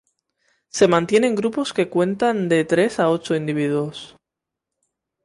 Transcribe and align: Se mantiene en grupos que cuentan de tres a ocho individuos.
Se 0.69 0.87
mantiene 0.87 1.27
en 1.27 1.35
grupos 1.35 1.73
que 1.73 1.87
cuentan 1.87 2.49
de 2.49 2.65
tres 2.65 2.99
a 2.99 3.11
ocho 3.11 3.35
individuos. 3.35 4.15